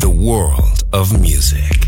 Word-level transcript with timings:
the 0.00 0.08
world 0.08 0.82
of 0.94 1.20
music. 1.20 1.79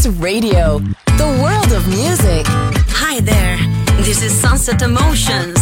Masterclass 0.00 0.22
Radio, 0.22 0.78
the 1.18 1.40
world 1.42 1.72
of 1.72 1.86
music. 1.88 2.46
Hi 2.48 3.20
there. 3.20 3.58
This 4.02 4.22
is 4.22 4.32
Sunset 4.32 4.80
Emotions. 4.82 5.59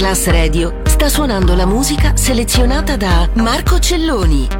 Masterclass 0.00 0.28
Radio 0.28 0.80
sta 0.84 1.10
suonando 1.10 1.54
la 1.54 1.66
musica 1.66 2.16
selezionata 2.16 2.96
da 2.96 3.28
Marco 3.34 3.78
Celloni. 3.78 4.59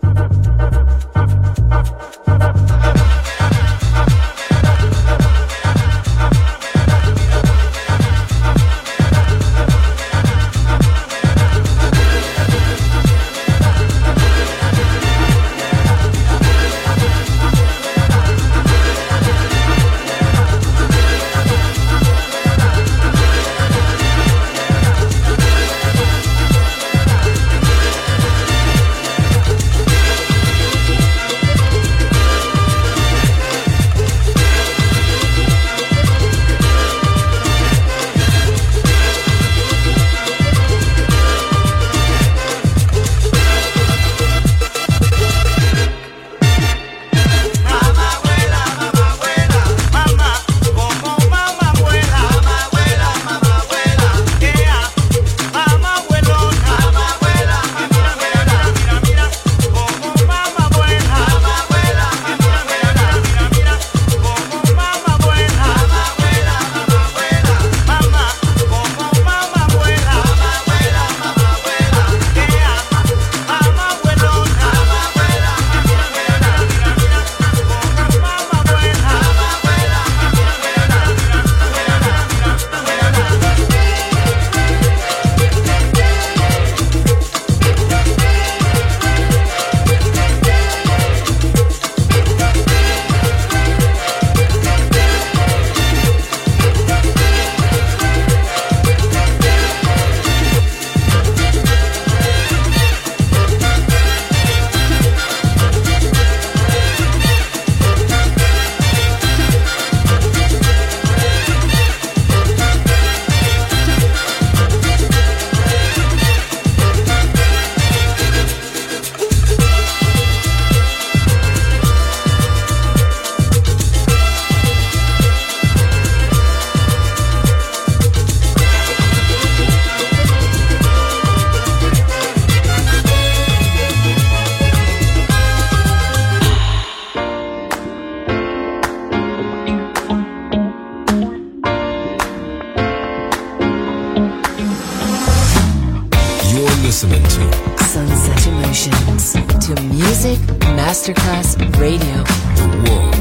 Masterclass 150.91 151.55
Radio. 151.79 152.21
The 152.55 153.20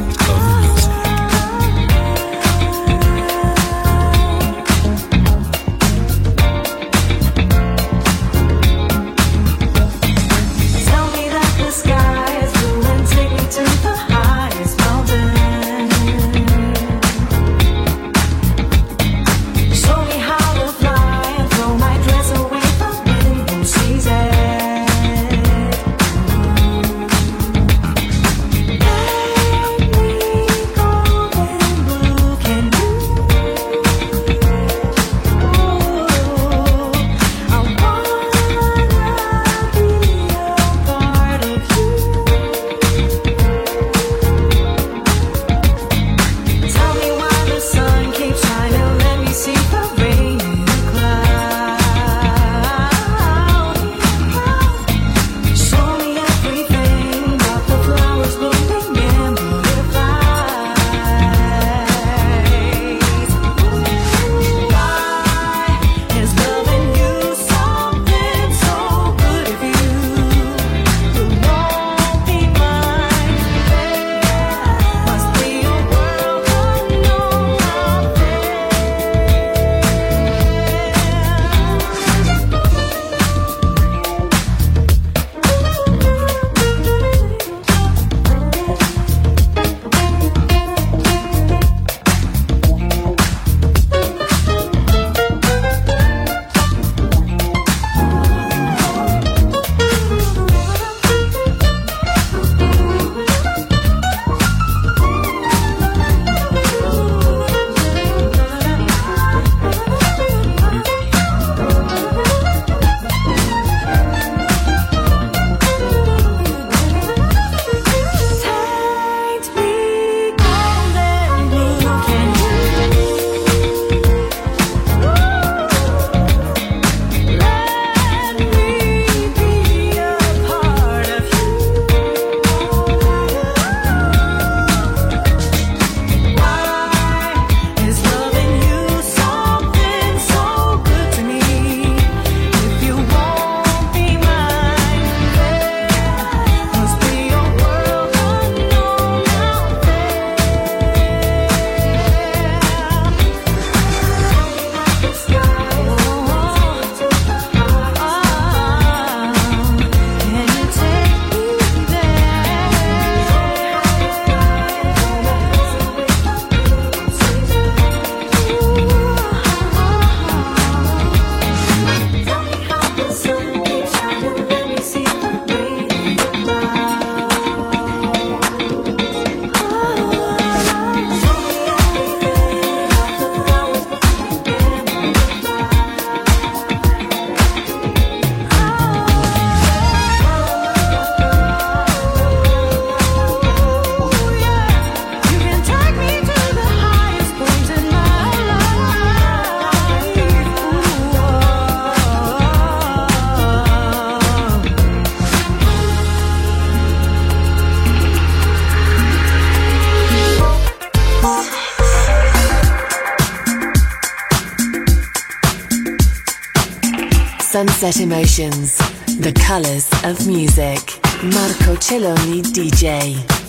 Sunset 217.51 217.99
Emotions, 217.99 218.79
the 219.19 219.33
colors 219.33 219.89
of 220.05 220.25
music. 220.25 220.79
Marco 221.21 221.75
Celloni 221.75 222.43
DJ. 222.45 223.41